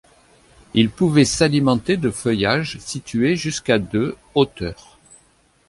Il 0.73 0.89
pouvait 0.89 1.25
s'alimenter 1.25 1.95
de 1.95 2.09
feuillages 2.09 2.79
situés 2.79 3.35
jusqu'à 3.35 3.77
de 3.77 4.15
hauteur. 4.33 4.97